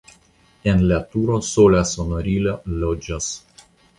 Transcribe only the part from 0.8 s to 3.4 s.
la turo sola sonorilo loĝas.